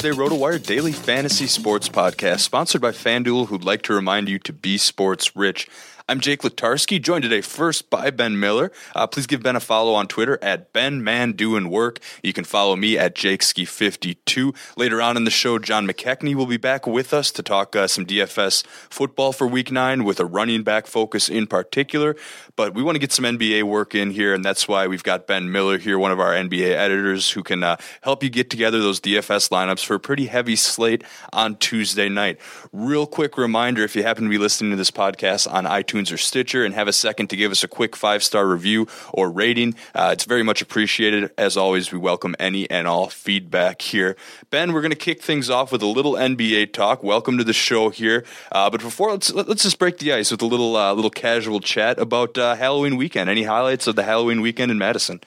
[0.00, 4.50] Tuesday RotoWire Daily Fantasy Sports Podcast, sponsored by FanDuel, who'd like to remind you to
[4.50, 5.68] be sports rich.
[6.10, 8.72] I'm Jake Latarski, joined today first by Ben Miller.
[8.96, 12.00] Uh, please give Ben a follow on Twitter at Ben Man Doing Work.
[12.20, 14.56] You can follow me at JakeSki52.
[14.76, 17.86] Later on in the show, John McKechnie will be back with us to talk uh,
[17.86, 22.16] some DFS football for Week Nine with a running back focus in particular.
[22.56, 25.28] But we want to get some NBA work in here, and that's why we've got
[25.28, 28.80] Ben Miller here, one of our NBA editors, who can uh, help you get together
[28.80, 32.40] those DFS lineups for a pretty heavy slate on Tuesday night.
[32.72, 36.16] Real quick reminder if you happen to be listening to this podcast on iTunes or
[36.16, 39.74] Stitcher and have a second to give us a quick five star review or rating,
[39.94, 41.30] uh, it's very much appreciated.
[41.36, 44.16] As always, we welcome any and all feedback here.
[44.50, 47.02] Ben, we're going to kick things off with a little NBA talk.
[47.02, 48.24] Welcome to the show here.
[48.52, 51.58] Uh, but before, let's let's just break the ice with a little uh, little casual
[51.58, 53.28] chat about uh, Halloween weekend.
[53.28, 55.20] Any highlights of the Halloween weekend in Madison?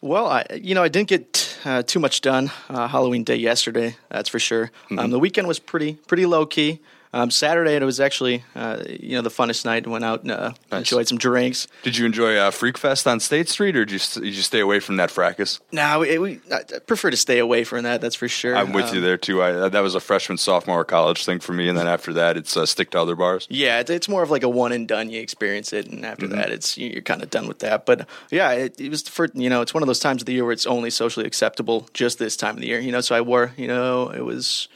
[0.00, 3.96] Well, I, you know, I didn't get uh, too much done uh, Halloween day yesterday.
[4.10, 4.70] That's for sure.
[4.90, 6.80] Um, the weekend was pretty pretty low key.
[7.16, 9.86] Um, Saturday and it was actually uh, you know the funnest night.
[9.86, 10.80] Went out and uh, Nice.
[10.80, 11.68] enjoyed some drinks.
[11.84, 14.58] Did you enjoy uh, Freak Fest on State Street, or did you, did you stay
[14.58, 15.60] away from that fracas?
[15.70, 18.00] No, we, we I prefer to stay away from that.
[18.00, 18.56] That's for sure.
[18.56, 19.42] I'm with Um, you there too.
[19.44, 22.56] I, that was a freshman sophomore college thing for me, and then after that, it's
[22.56, 23.46] uh, stick to other bars.
[23.48, 25.08] Yeah, it's, it's more of like a one and done.
[25.08, 26.36] You experience it, and after Mm-hmm.
[26.36, 27.86] that, it's you're kind of done with that.
[27.86, 30.32] But yeah, it, it was for you know, it's one of those times of the
[30.32, 32.80] year where it's only socially acceptable just this time of the year.
[32.80, 34.66] You know, so I wore you know it was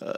[0.00, 0.12] uh,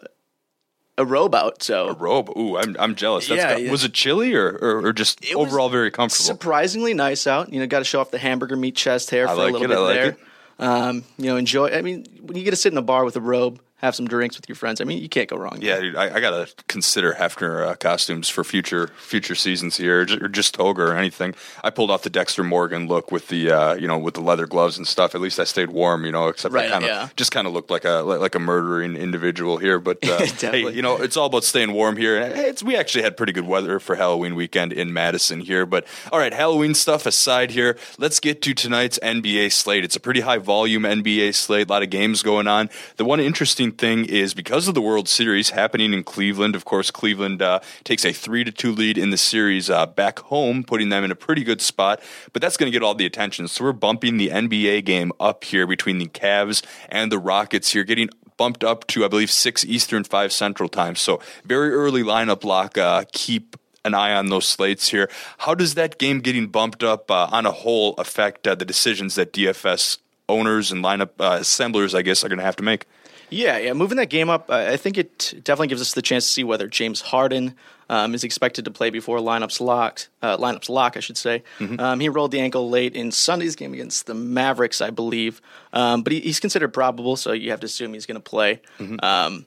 [1.02, 2.30] a robe out, so A robe.
[2.36, 3.28] Ooh, I'm I'm jealous.
[3.28, 3.70] That's Yeah, got- yeah.
[3.70, 6.24] Was it chilly or, or, or just It overall very comfortable?
[6.24, 7.52] surprisingly nice out.
[7.52, 9.58] You know, got to show off the hamburger meat chest hair I for like a
[9.58, 10.08] little it, bit I like there.
[10.08, 10.18] it.
[10.58, 11.70] Um, you know, enjoy.
[11.70, 14.06] I mean, when you get to sit in a bar with a robe, have some
[14.06, 14.80] drinks with your friends.
[14.80, 15.58] I mean, you can't go wrong.
[15.60, 20.04] Yeah, dude, I, I gotta consider Hefner uh, costumes for future future seasons here, or
[20.04, 21.34] just, or just toga or anything.
[21.64, 24.46] I pulled off the Dexter Morgan look with the uh, you know with the leather
[24.46, 25.14] gloves and stuff.
[25.14, 26.28] At least I stayed warm, you know.
[26.28, 27.08] Except I kind of yeah.
[27.16, 29.80] just kind of looked like a like, like a murdering individual here.
[29.80, 32.20] But uh, hey, you know, it's all about staying warm here.
[32.20, 35.66] It's we actually had pretty good weather for Halloween weekend in Madison here.
[35.66, 39.84] But all right, Halloween stuff aside here, let's get to tonight's NBA slate.
[39.84, 42.70] It's a pretty high volume NBA slate, a lot of games going on.
[42.96, 46.54] The one interesting thing is because of the World Series happening in Cleveland.
[46.54, 50.20] Of course, Cleveland uh, takes a three to two lead in the series uh, back
[50.20, 52.00] home, putting them in a pretty good spot.
[52.32, 53.48] But that's going to get all the attention.
[53.48, 57.84] So we're bumping the NBA game up here between the Cavs and the Rockets here,
[57.84, 60.96] getting bumped up to I believe six Eastern, five Central time.
[60.96, 62.78] So very early lineup lock.
[62.78, 65.10] Uh, keep an eye on those slates here.
[65.38, 69.16] How does that game getting bumped up uh, on a whole affect uh, the decisions
[69.16, 69.98] that DFS
[70.28, 72.86] owners and lineup uh, assemblers, I guess, are going to have to make?
[73.32, 73.72] Yeah, yeah.
[73.72, 76.68] Moving that game up, I think it definitely gives us the chance to see whether
[76.68, 77.54] James Harden
[77.88, 80.08] um, is expected to play before lineups locked.
[80.20, 81.42] Uh, lineups lock, I should say.
[81.58, 81.80] Mm-hmm.
[81.80, 85.40] Um, he rolled the ankle late in Sunday's game against the Mavericks, I believe.
[85.72, 88.60] Um, but he, he's considered probable, so you have to assume he's going to play.
[88.78, 89.42] Mm-hmm.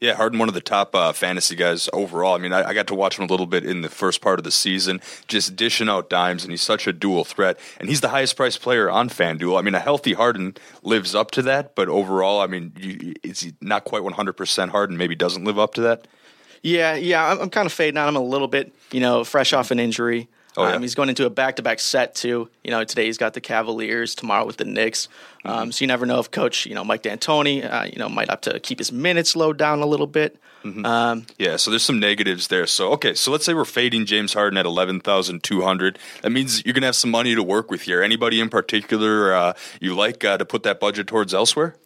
[0.00, 2.36] Yeah, Harden, one of the top uh, fantasy guys overall.
[2.36, 4.38] I mean, I, I, got to watch him a little bit in the first part
[4.38, 7.58] of the season, just dishing out dimes, and he's such a dual threat.
[7.80, 9.58] And he's the highest priced player on FanDuel.
[9.58, 13.44] I mean, a healthy Harden lives up to that, but overall, I mean, you, it's
[13.60, 16.06] not quite 100% Harden, maybe doesn't live up to that.
[16.62, 19.52] Yeah, yeah, I'm, I'm kind of fading on him a little bit, you know, fresh
[19.52, 20.28] off an injury.
[20.58, 20.74] Oh, yeah.
[20.74, 22.50] um, he's going into a back-to-back set too.
[22.64, 25.08] You know, today he's got the Cavaliers, tomorrow with the Knicks.
[25.44, 25.70] Um, mm-hmm.
[25.70, 28.40] So you never know if Coach, you know, Mike D'Antoni, uh, you know, might have
[28.42, 30.36] to keep his minutes low down a little bit.
[30.64, 30.84] Mm-hmm.
[30.84, 32.66] Um, yeah, so there's some negatives there.
[32.66, 36.00] So okay, so let's say we're fading James Harden at eleven thousand two hundred.
[36.22, 38.02] That means you're gonna have some money to work with here.
[38.02, 41.76] Anybody in particular uh, you like uh, to put that budget towards elsewhere?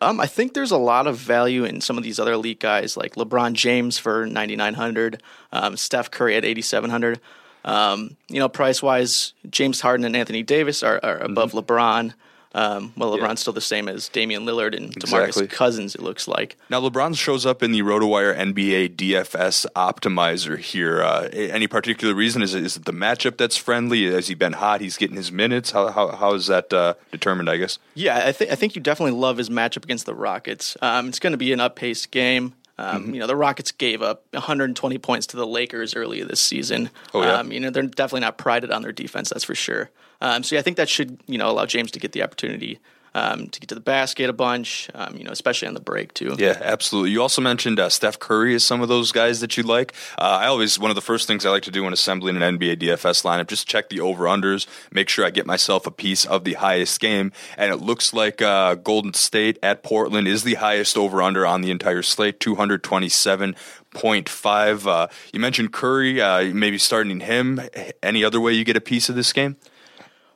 [0.00, 2.96] Um, I think there's a lot of value in some of these other elite guys
[2.96, 5.22] like LeBron James for 9,900,
[5.52, 7.20] um, Steph Curry at 8,700.
[7.64, 11.72] Um, you know, price wise, James Harden and Anthony Davis are, are above mm-hmm.
[11.72, 12.14] LeBron.
[12.56, 13.34] Um, well, LeBron's yeah.
[13.34, 15.46] still the same as Damian Lillard and DeMarcus exactly.
[15.48, 15.94] Cousins.
[15.96, 21.02] It looks like now LeBron shows up in the RotoWire NBA DFS optimizer here.
[21.02, 22.42] Uh, any particular reason?
[22.42, 24.04] Is it, is it the matchup that's friendly?
[24.04, 24.80] Has he been hot?
[24.80, 25.72] He's getting his minutes.
[25.72, 27.50] How how, how is that uh, determined?
[27.50, 27.80] I guess.
[27.94, 30.76] Yeah, I think I think you definitely love his matchup against the Rockets.
[30.80, 32.54] Um, it's going to be an up paced game.
[32.76, 33.14] Um, mm-hmm.
[33.14, 36.90] You know, the Rockets gave up 120 points to the Lakers earlier this season.
[37.12, 37.34] Oh, yeah.
[37.34, 39.90] Um, you know, they're definitely not prided on their defense, that's for sure.
[40.20, 42.78] Um, so yeah, I think that should you know allow James to get the opportunity
[43.14, 46.12] um, to get to the basket a bunch, um, you know, especially on the break
[46.14, 46.34] too.
[46.38, 47.12] Yeah, absolutely.
[47.12, 49.94] You also mentioned uh, Steph Curry is some of those guys that you like.
[50.18, 52.58] Uh, I always one of the first things I like to do when assembling an
[52.58, 56.24] NBA DFS lineup just check the over unders, make sure I get myself a piece
[56.24, 60.54] of the highest game, and it looks like uh, Golden State at Portland is the
[60.54, 63.54] highest over under on the entire slate, two hundred twenty seven.
[63.94, 64.88] Point five.
[64.88, 67.60] Uh, you mentioned Curry, uh, maybe starting him.
[68.02, 69.56] Any other way you get a piece of this game?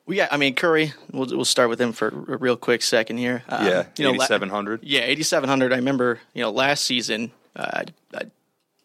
[0.08, 0.94] Well, yeah, I mean Curry.
[1.12, 3.44] We'll we'll start with him for a real quick second here.
[3.46, 4.82] Um, yeah, you know, eighty seven hundred.
[4.82, 5.70] Yeah, eighty seven hundred.
[5.70, 7.82] I remember, you know, last season, uh,
[8.14, 8.20] I,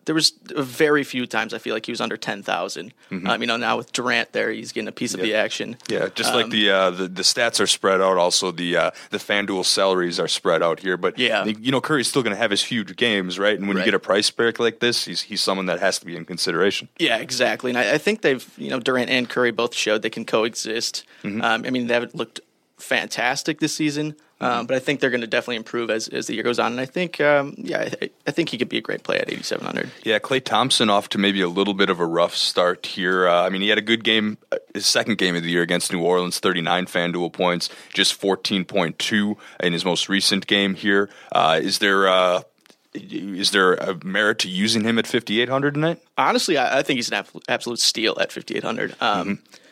[0.06, 2.94] there was very few times I feel like he was under ten thousand.
[3.10, 3.28] Mm-hmm.
[3.28, 5.78] Um, you know, now with Durant there, he's getting a piece of the action.
[5.88, 8.18] Yeah, just um, like the, uh, the the stats are spread out.
[8.18, 10.98] Also, the uh, the FanDuel salaries are spread out here.
[10.98, 13.58] But yeah, you know, Curry's still going to have his huge games, right?
[13.58, 13.86] And when right.
[13.86, 16.26] you get a price break like this, he's he's someone that has to be in
[16.26, 16.90] consideration.
[17.00, 17.72] Yeah, exactly.
[17.72, 21.06] And I, I think they've you know Durant and Curry both showed they can coexist.
[21.24, 21.42] Mm-hmm.
[21.42, 22.42] Um, I mean, they haven't looked
[22.78, 24.16] fantastic this season.
[24.42, 26.74] Um, but I think they're going to definitely improve as, as the year goes on.
[26.74, 29.32] And I think, um, yeah, I, I, think he could be a great play at
[29.32, 29.90] 8,700.
[30.04, 33.26] Yeah, Klay Thompson off to maybe a little bit of a rough start here.
[33.26, 35.62] Uh, I mean, he had a good game, uh, his second game of the year
[35.62, 41.10] against New Orleans, 39 FanDuel points, just 14.2 in his most recent game here.
[41.32, 42.42] Uh, is there uh,
[42.94, 46.02] is there a merit to using him at 5,800 tonight?
[46.18, 48.96] Honestly, I, I, think he's an absolute steal at 5,800.
[49.00, 49.63] Um, mm-hmm.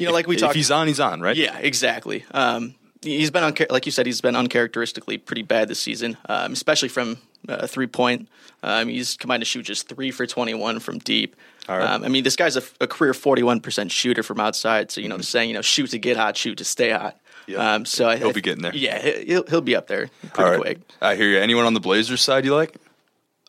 [0.00, 0.52] You know, like we talked.
[0.52, 1.36] If he's on, he's on, right?
[1.36, 2.24] Yeah, exactly.
[2.32, 6.52] Um, he's been unchar- like you said, he's been uncharacteristically pretty bad this season, um,
[6.52, 8.28] especially from uh, three point.
[8.62, 11.36] Um, he's combined to shoot just three for twenty one from deep.
[11.68, 14.90] Um, I mean, this guy's a, a career forty one percent shooter from outside.
[14.90, 15.20] So you know, mm-hmm.
[15.20, 17.18] the saying, you know, shoot to get hot, shoot to stay hot.
[17.46, 17.74] Yeah.
[17.74, 18.74] Um, so he'll I, be getting there.
[18.74, 20.78] Yeah, he'll he'll be up there pretty quick.
[21.00, 21.38] I hear you.
[21.38, 22.74] Anyone on the Blazers side you like?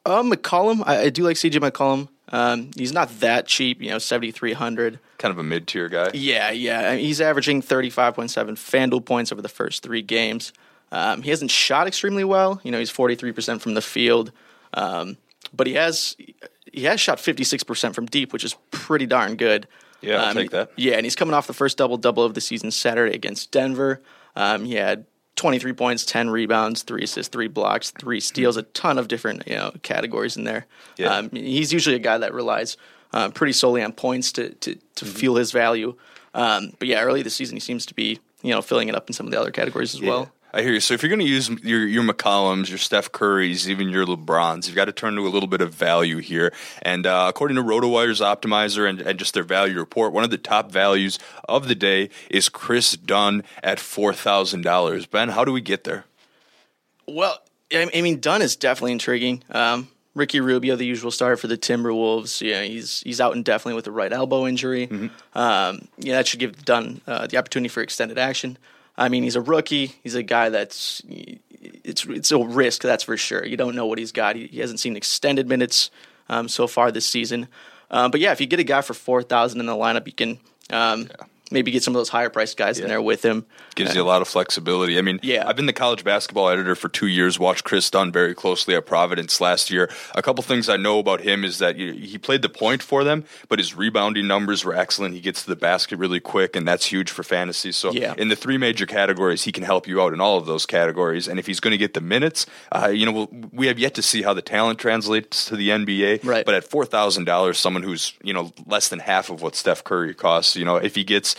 [0.05, 0.83] Um, McCollum.
[0.85, 2.09] I, I do like CJ McCollum.
[2.31, 4.99] Um, he's not that cheap, you know, seventy three hundred.
[5.17, 6.11] Kind of a mid tier guy.
[6.13, 6.95] Yeah, yeah.
[6.95, 10.53] He's averaging thirty five point seven FanDuel points over the first three games.
[10.91, 12.59] Um, he hasn't shot extremely well.
[12.63, 14.31] You know, he's forty three percent from the field,
[14.73, 15.17] um,
[15.53, 16.15] but he has
[16.71, 19.67] he has shot fifty six percent from deep, which is pretty darn good.
[19.99, 20.71] Yeah, I'll um, take that.
[20.77, 24.01] Yeah, and he's coming off the first double double of the season Saturday against Denver.
[24.35, 28.97] Um, he had 23 points, 10 rebounds, three assists, three blocks, three steals, a ton
[28.97, 30.65] of different you know categories in there.
[30.97, 31.15] Yeah.
[31.15, 32.77] Um, he's usually a guy that relies
[33.13, 35.15] uh, pretty solely on points to to, to mm-hmm.
[35.15, 35.95] fuel his value.
[36.33, 39.09] Um, but yeah, early this season he seems to be you know filling it up
[39.09, 40.09] in some of the other categories as yeah.
[40.09, 40.31] well.
[40.53, 40.79] I hear you.
[40.81, 44.67] So if you're going to use your your McCollums, your Steph Currys, even your LeBrons,
[44.67, 46.53] you've got to turn to a little bit of value here.
[46.81, 50.37] And uh, according to RotoWire's optimizer and, and just their value report, one of the
[50.37, 55.05] top values of the day is Kris Dunn at four thousand dollars.
[55.05, 56.05] Ben, how do we get there?
[57.07, 57.39] Well,
[57.73, 59.43] I mean, Dunn is definitely intriguing.
[59.49, 63.87] Um, Ricky Rubio, the usual starter for the Timberwolves, yeah, he's he's out indefinitely with
[63.87, 64.89] a right elbow injury.
[65.33, 68.57] Um, yeah, that should give Dunn uh, the opportunity for extended action.
[68.97, 69.93] I mean, he's a rookie.
[70.03, 73.45] He's a guy that's it's it's a risk, that's for sure.
[73.45, 74.35] You don't know what he's got.
[74.35, 75.91] He, he hasn't seen extended minutes
[76.29, 77.47] um, so far this season.
[77.89, 80.13] Um, but yeah, if you get a guy for four thousand in the lineup, you
[80.13, 81.09] can um,
[81.51, 83.45] maybe get some of those higher priced guys in there with him.
[83.75, 84.97] Gives you a lot of flexibility.
[84.97, 85.47] I mean, Yeah.
[85.47, 87.37] I've been the college basketball editor for two years.
[87.39, 89.89] Watched Kris Dunn very closely at Providence last year.
[90.15, 93.23] A couple things I know about him is that he played the point for them,
[93.49, 95.13] but his rebounding numbers were excellent.
[95.15, 97.71] He gets to the basket really quick, and that's huge for fantasy.
[97.71, 98.13] So, Yeah.
[98.17, 101.27] in the three major categories, he can help you out in all of those categories.
[101.27, 103.93] And if he's going to get the minutes, uh, you know, we'll, we have yet
[103.95, 106.19] to see how the talent translates to the NBA.
[106.23, 106.45] Right.
[106.45, 109.83] But at four thousand dollars, someone who's you know less than half of what Steph
[109.83, 111.35] Curry costs, you know, if he gets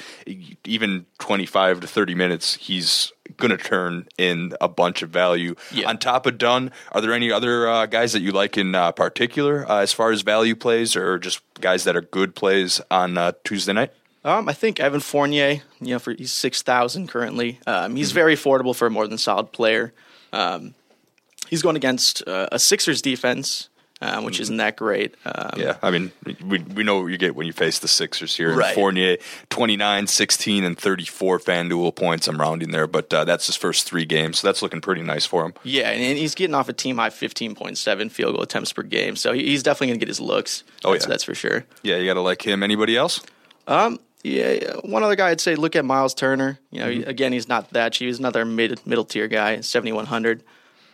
[0.65, 5.55] even twenty five to thirty minutes, he's going to turn in a bunch of value.
[5.71, 5.89] Yeah.
[5.89, 8.93] On top of Dunn, are there any other uh, guys that you like in uh,
[8.93, 13.17] particular uh, as far as value plays, or just guys that are good plays on
[13.17, 13.93] uh, Tuesday night?
[14.25, 17.59] Um, I think Evan Fournier, you know, for he's six thousand currently.
[17.67, 19.93] Um, he's very affordable for a more than solid player.
[20.33, 20.75] Um,
[21.49, 23.69] he's going against uh, a Sixers defense,
[24.03, 25.15] um, which isn't that great.
[25.25, 26.13] Um, Yeah, I mean,
[26.45, 28.55] we we know what you get when you face the Sixers here.
[28.55, 28.75] Right.
[28.75, 29.17] Fournier,
[29.51, 32.29] 29, 16, and 34 FanDuel points.
[32.29, 35.25] I'm rounding there, but uh, that's his first three games, so that's looking pretty nice
[35.25, 35.55] for him.
[35.63, 38.73] Yeah, and and he's getting off a team high fifteen point seven field goal attempts
[38.73, 40.65] per game, so he- he's definitely going to get his looks.
[40.85, 41.09] Oh, that's, yeah.
[41.09, 41.65] that's for sure.
[41.83, 42.63] Yeah, you got to like him.
[42.63, 43.21] Anybody else?
[43.67, 46.59] Um, yeah, yeah, one other guy I'd say look at Miles Turner.
[46.71, 47.09] You know, Mm-hmm.
[47.11, 48.07] again, he's not that cheap.
[48.07, 50.43] He's another mid middle tier guy, seventy one hundred.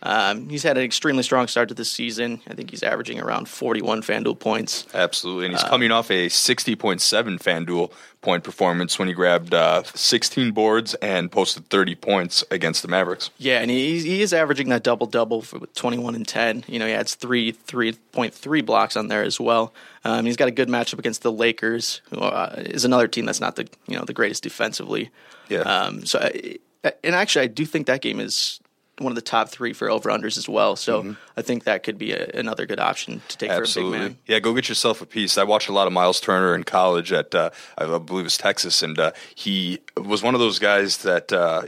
[0.01, 2.41] Um, he's had an extremely strong start to this season.
[2.47, 4.85] I think he's averaging around forty one FanDuel points.
[4.93, 7.91] Absolutely, and he's Uh, coming off a 60.7 FanDuel
[8.21, 13.29] point performance when he grabbed uh, 16 boards and posted 30 points against the Mavericks.
[13.37, 16.65] Yeah, and he, he is averaging that double double with 21 and 10.
[16.67, 19.73] You know, he adds three 3.3 blocks on there as well.
[20.03, 23.41] Um, he's got a good matchup against the Lakers, who uh, is another team that's
[23.41, 25.09] not the you know the greatest defensively.
[25.49, 25.59] Yeah.
[25.61, 26.57] Um, so, I,
[27.03, 28.59] and actually, I do think that game is
[28.99, 30.75] one of the top three for over unders as well.
[30.75, 33.91] So I think that could be a, another good option to take for a big
[33.91, 34.17] man.
[34.27, 35.37] Yeah, go get yourself a piece.
[35.37, 38.37] I watched a lot of Miles Turner in college at, uh, I believe it was
[38.37, 41.63] Texas, and uh, he was one of those guys that uh,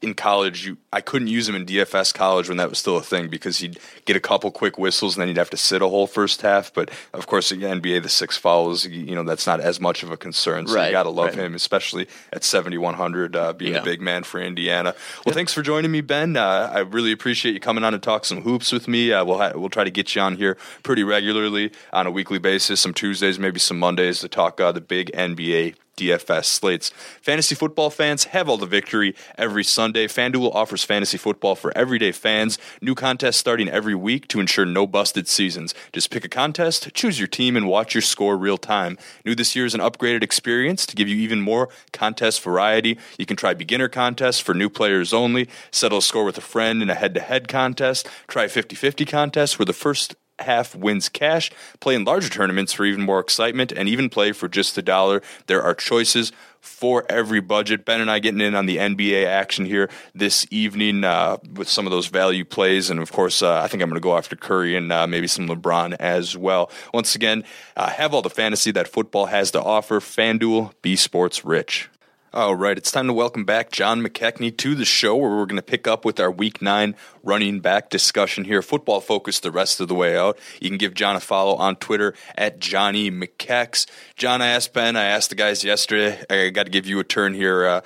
[0.00, 3.02] in college, you I couldn't use him in DFS college when that was still a
[3.02, 5.88] thing because he'd get a couple quick whistles and then he'd have to sit a
[5.88, 6.72] whole first half.
[6.72, 10.02] But of course, in the NBA, the six fouls, you know, that's not as much
[10.02, 10.66] of a concern.
[10.66, 11.38] So you got to love right.
[11.46, 13.80] him, especially at 7,100, uh, being Yeah.
[13.80, 14.94] a big man for Indiana.
[15.24, 16.36] Well, thanks for joining me, Ben.
[16.72, 19.12] I really appreciate you coming on to talk some hoops with me.
[19.12, 22.38] Uh, we'll ha- we'll try to get you on here pretty regularly on a weekly
[22.38, 25.74] basis, some Tuesdays, maybe some Mondays to talk uh, the big NBA.
[25.96, 26.90] DFS slates.
[27.20, 30.06] Fantasy football fans have all the victory every Sunday.
[30.06, 32.58] FanDuel offers fantasy football for everyday fans.
[32.80, 35.74] New contests starting every week to ensure no busted seasons.
[35.92, 38.98] Just pick a contest, choose your team, and watch your score real time.
[39.24, 42.98] New this year is an upgraded experience to give you even more contest variety.
[43.18, 46.82] You can try beginner contests for new players only, settle a score with a friend
[46.82, 51.08] in a head to head contest, try 50 50 contests where the first half wins
[51.08, 51.50] cash,
[51.80, 55.22] play in larger tournaments for even more excitement, and even play for just a dollar.
[55.46, 57.84] There are choices for every budget.
[57.84, 61.86] Ben and I getting in on the NBA action here this evening uh, with some
[61.86, 64.36] of those value plays, and of course, uh, I think I'm going to go after
[64.36, 66.70] Curry and uh, maybe some LeBron as well.
[66.92, 67.44] Once again,
[67.76, 70.00] uh, have all the fantasy that football has to offer.
[70.00, 71.88] FanDuel, be sports rich.
[72.34, 75.56] All right, it's time to welcome back John McKechnie to the show where we're going
[75.56, 78.62] to pick up with our week nine running back discussion here.
[78.62, 80.36] Football focused the rest of the way out.
[80.60, 83.86] You can give John a follow on Twitter at Johnny McKex.
[84.16, 87.04] John, I asked Ben, I asked the guys yesterday, I got to give you a
[87.04, 87.64] turn here.
[87.64, 87.80] Uh,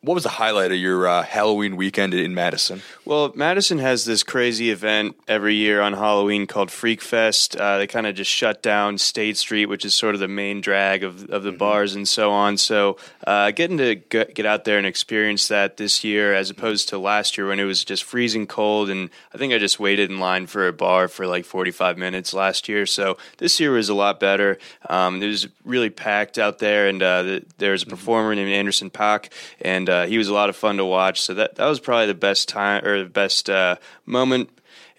[0.00, 2.82] what was the highlight of your uh, Halloween weekend in Madison?
[3.04, 7.56] Well, Madison has this crazy event every year on Halloween called Freak Fest.
[7.56, 10.60] Uh, they kind of just shut down State Street, which is sort of the main
[10.60, 12.56] drag of, of the bars and so on.
[12.56, 16.98] So, uh, getting to get, out there and experience that this year, as opposed to
[16.98, 20.18] last year when it was just freezing cold, and I think I just waited in
[20.18, 22.86] line for a bar for like 45 minutes last year.
[22.86, 24.58] So this year was a lot better.
[24.88, 28.50] Um, it was really packed out there, and uh, the, there was a performer named
[28.50, 31.20] Anderson Paak, and uh, he was a lot of fun to watch.
[31.20, 34.50] So that that was probably the best time or the best uh, moment.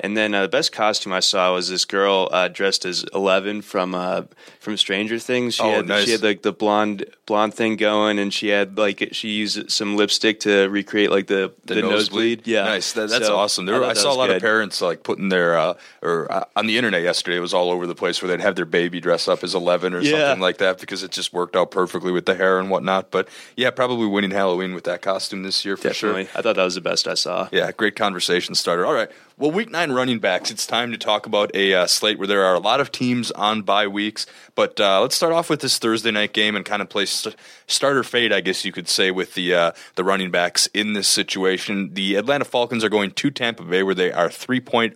[0.03, 3.61] And then uh, the best costume I saw was this girl uh, dressed as Eleven
[3.61, 4.23] from uh,
[4.59, 5.53] from Stranger Things.
[5.55, 6.05] She Oh, had nice.
[6.05, 9.95] she had like the blonde blonde thing going, and she had like she used some
[9.95, 12.47] lipstick to recreate like the the, nosebleed.
[12.47, 12.93] Yeah, nice.
[12.93, 13.65] That, that's So, awesome.
[13.67, 16.65] There, thought I, saw a lot of parents like putting their uh, or uh, on
[16.65, 17.37] the internet yesterday.
[17.37, 19.93] It was all over the place where they'd have their baby dress up as Eleven
[19.93, 20.29] or Yeah.
[20.29, 23.11] something like that because it just worked out perfectly with the hair and whatnot.
[23.11, 26.39] But yeah, probably winning Halloween with that costume this year for Definitely, sure.
[26.39, 27.47] I thought that was the best I saw.
[27.51, 28.83] Yeah, great conversation starter.
[28.85, 29.09] All right,
[29.41, 32.45] Well, week nine running backs, it's time to talk about a uh, slate where there
[32.45, 34.27] are a lot of teams on bye weeks.
[34.53, 37.35] But uh, let's start off with this Thursday night game and kind of play st-
[37.65, 41.07] starter fade, I guess you could say, with the uh, the running backs in this
[41.07, 41.95] situation.
[41.95, 44.95] The Atlanta Falcons are going to Tampa Bay, where they are three point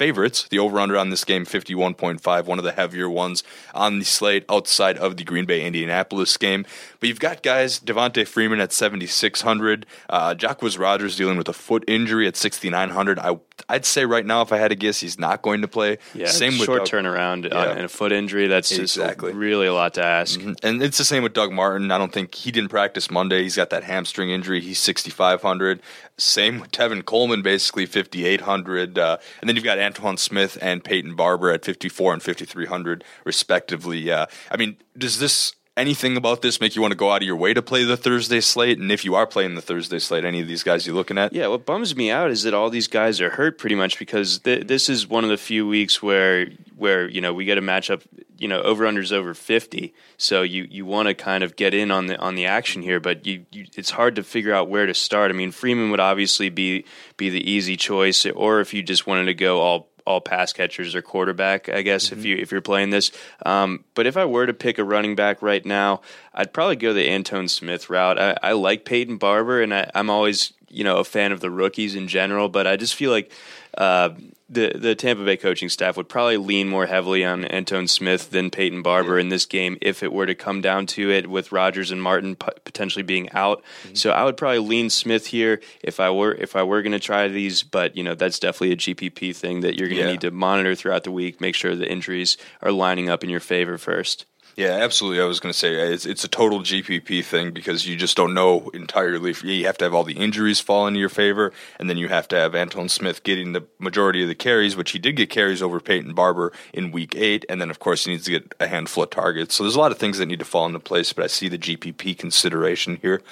[0.00, 0.46] favorites.
[0.48, 4.46] The over under on this game, 51.5, one of the heavier ones on the slate
[4.48, 6.64] outside of the Green Bay Indianapolis game.
[7.00, 11.84] But you've got guys, Devonta Freeman at 7,600, uh, Jacquizz Rodgers dealing with a foot
[11.86, 13.18] injury at 6,900.
[13.18, 13.38] I,
[13.68, 15.98] I'd say right now, if I had to guess, he's not going to play.
[16.14, 17.70] Yeah, same with short Doug, turnaround Yeah.
[17.72, 18.46] and a foot injury.
[18.46, 19.30] That's Exactly.
[19.32, 20.40] just really a lot to ask.
[20.62, 21.90] And it's the same with Doug Martin.
[21.90, 23.42] I don't think he didn't practice Monday.
[23.42, 24.62] He's got that hamstring injury.
[24.62, 25.82] He's 6,500.
[26.16, 28.98] Same with Tevin Coleman, basically 5,800.
[28.98, 34.10] Uh, and then you've got Antone Smith and Peyton Barber at 54 and 5,300, respectively.
[34.10, 37.26] Uh, I mean, does this anything about this make you want to go out of
[37.26, 38.78] your way to play the Thursday slate?
[38.78, 41.32] And if you are playing the Thursday slate, any of these guys you're looking at?
[41.32, 44.38] Yeah, what bums me out is that all these guys are hurt pretty much because
[44.40, 47.62] th- this is one of the few weeks where where you know we get a
[47.62, 48.02] matchup,
[48.38, 49.92] you know, over unders over fifty.
[50.16, 53.00] So you, you want to kind of get in on the on the action here,
[53.00, 55.30] but you, you it's hard to figure out where to start.
[55.30, 56.84] I mean, Freeman would obviously be
[57.16, 60.94] be the easy choice, or if you just wanted to go all all pass catchers
[60.94, 63.12] or quarterback, I guess if you if you're playing this.
[63.46, 66.02] Um, but if I were to pick a running back right now,
[66.34, 68.18] I'd probably go the Antone Smith route.
[68.18, 71.50] I, I like Peyton Barber, and I, I'm always you know a fan of the
[71.50, 73.30] rookies in general, but I just feel like.
[73.76, 74.10] Uh,
[74.52, 78.50] the the Tampa Bay coaching staff would probably lean more heavily on Antone Smith than
[78.50, 81.90] Peyton Barber in this game if it were to come down to it with Rodgers
[81.92, 83.62] and Martin potentially being out.
[83.84, 83.94] Mm-hmm.
[83.94, 86.98] So I would probably lean Smith here if I were if I were going to
[86.98, 90.10] try these, but you know that's definitely a GPP thing that you're going to Yeah.
[90.12, 91.40] need to monitor throughout the week.
[91.40, 94.26] Make sure the injuries are lining up in your favor first.
[94.56, 95.22] Yeah, absolutely.
[95.22, 98.34] I was going to say it's, it's a total GPP thing because you just don't
[98.34, 99.34] know entirely.
[99.42, 102.28] You have to have all the injuries fall into your favor, and then you have
[102.28, 105.62] to have Antone Smith getting the majority of the carries, which he did get carries
[105.62, 108.66] over Peyton Barber in week eight, and then of course he needs to get a
[108.66, 109.54] handful of targets.
[109.54, 111.48] So there's a lot of things that need to fall into place, but I see
[111.48, 113.22] the GPP consideration here.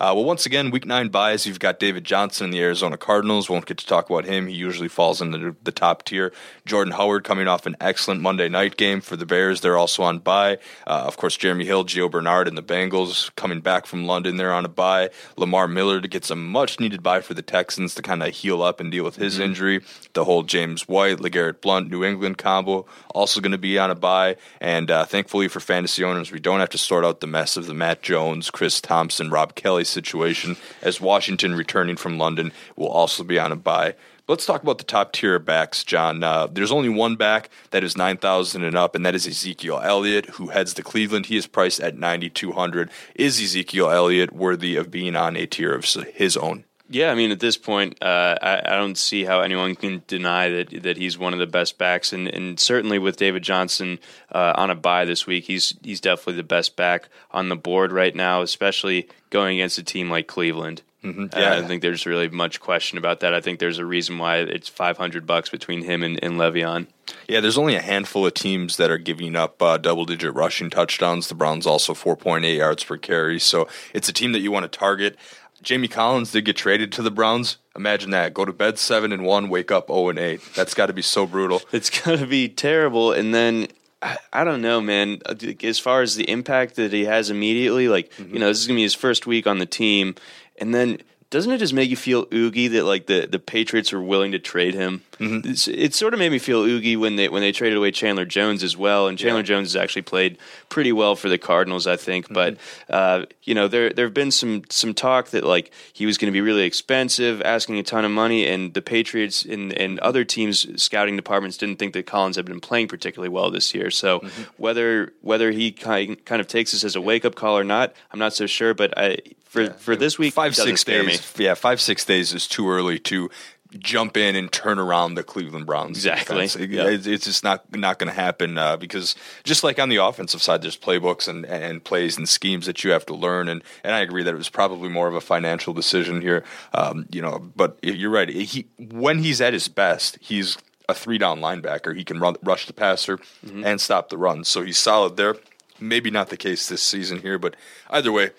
[0.00, 1.46] Uh, well, once again, week nine byes.
[1.46, 3.50] You've got David Johnson in the Arizona Cardinals.
[3.50, 4.46] Won't get to talk about him.
[4.46, 6.32] He usually falls into the top tier.
[6.64, 9.60] Jordan Howard coming off an excellent Monday night game for the Bears.
[9.60, 10.58] They're also on bye.
[10.86, 14.36] Uh, of course, Jeremy Hill, Gio Bernard, and the Bengals coming back from London.
[14.36, 15.10] They're on a bye.
[15.36, 18.62] Lamar Miller to get some much needed bye for the Texans to kind of heal
[18.62, 19.82] up and deal with his injury.
[20.12, 23.94] The whole James White, LeGarrette Blunt, New England combo also going to be on a
[23.94, 24.36] bye.
[24.60, 27.66] And uh, thankfully for fantasy owners, we don't have to sort out the mess of
[27.66, 33.24] the Matt Jones, Chris Thompson, Rob Kelley situation, as Washington returning from London will also
[33.24, 33.94] be on a bye.
[34.28, 36.22] Let's talk about the top tier backs, John.
[36.22, 40.26] Uh, there's only one back that is 9,000 and up, and that is Ezekiel Elliott,
[40.26, 41.26] who heads to Cleveland.
[41.26, 42.90] He is priced at 9,200.
[43.14, 46.64] Is Ezekiel Elliott worthy of being on a tier of his own?
[46.90, 50.50] Yeah, I mean, at this point, uh, I, I don't see how anyone can deny
[50.50, 53.98] that that he's one of the best backs, and, and certainly with David Johnson
[54.32, 57.92] uh, on a bye this week, he's he's definitely the best back on the board
[57.92, 60.82] right now, especially going against a team like Cleveland.
[61.04, 61.26] Mm-hmm.
[61.38, 61.52] Yeah.
[61.52, 63.32] I don't think there's really much question about that.
[63.32, 66.88] I think there's a reason why it's 500 bucks between him and, and Le'Veon.
[67.28, 70.70] Yeah, there's only a handful of teams that are giving up uh, double digit rushing
[70.70, 71.28] touchdowns.
[71.28, 73.38] The Browns also 4.8 yards per carry.
[73.38, 75.16] So it's a team that you want to target.
[75.62, 77.58] Jamie Collins did get traded to the Browns.
[77.76, 78.34] Imagine that.
[78.34, 80.40] Go to bed 7 and 1, wake up 0 and 8.
[80.54, 81.62] That's got to be so brutal.
[81.72, 83.12] It's going to be terrible.
[83.12, 83.68] And then
[84.02, 85.20] I, I don't know, man.
[85.62, 88.76] As far as the impact that he has immediately, like you know, this is going
[88.76, 90.14] to be his first week on the team,
[90.60, 90.98] and then
[91.30, 94.38] doesn't it just make you feel oogie that like the, the Patriots are willing to
[94.38, 95.02] trade him?
[95.18, 95.50] Mm-hmm.
[95.50, 98.24] It's, it sort of made me feel oogie when they when they traded away Chandler
[98.24, 100.38] Jones as well, and Chandler Jones has actually played
[100.70, 102.26] pretty well for the Cardinals, I think.
[102.26, 102.34] Mm-hmm.
[102.34, 102.56] But
[102.88, 106.32] uh, you know, there there have been some some talk that like he was going
[106.32, 110.24] to be really expensive, asking a ton of money, and the Patriots and and other
[110.24, 113.90] teams scouting departments didn't think that Collins had been playing particularly well this year.
[113.90, 114.42] So mm-hmm.
[114.56, 117.92] whether whether he kind kind of takes this as a wake up call or not,
[118.12, 118.72] I'm not so sure.
[118.72, 119.18] But I
[119.48, 121.32] for for this week, five six days.
[121.38, 123.30] Yeah, five six days is too early to
[123.78, 125.98] jump in and turn around the Cleveland Browns.
[125.98, 126.44] Exactly.
[126.46, 126.84] It- Yeah.
[126.86, 130.40] It's, it's just not not going to happen uh, because just like on the offensive
[130.40, 133.46] side, there's playbooks and, and plays and schemes that you have to learn.
[133.48, 136.44] And, and I agree that it was probably more of a financial decision here.
[136.72, 138.28] Um, you know, but you're right.
[138.30, 140.56] He when he's at his best, he's
[140.88, 141.94] a three down linebacker.
[141.94, 143.64] He can run, rush the passer Mm-hmm.
[143.66, 144.44] and stop the run.
[144.44, 145.36] So he's solid there.
[145.80, 147.54] Maybe not the case this season here, but
[147.90, 148.30] either way,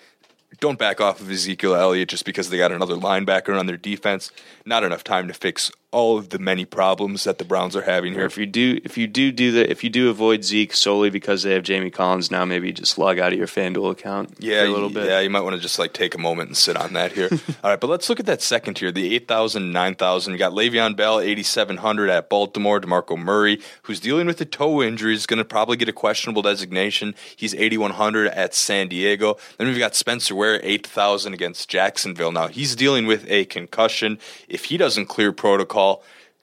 [0.58, 4.30] don't back off of Ezekiel Elliott just because they got another linebacker on their defense.
[4.66, 8.12] Not enough time to fix all of the many problems that the Browns are having
[8.12, 8.24] here.
[8.24, 11.42] if you do, if you do do the, if you do avoid Zeke solely because
[11.42, 14.66] they have Jamie Collins now, maybe just log out of your FanDuel account Yeah, for
[14.66, 15.06] a little bit.
[15.06, 17.28] Yeah, you might want to just like take a moment and sit on that here.
[17.64, 20.32] All right, but let's look at that second tier, the 8,000, 9,000.
[20.32, 22.80] You got Le'Veon Bell, 8,700 at Baltimore.
[22.80, 26.42] DeMarco Murray, who's dealing with a toe injury, is going to probably get a questionable
[26.42, 27.16] designation.
[27.34, 29.38] He's 8,100 at San Diego.
[29.58, 32.30] Then we've got Spencer Ware, 8,000 against Jacksonville.
[32.30, 34.18] Now, he's dealing with a concussion.
[34.48, 35.79] If he doesn't clear protocol,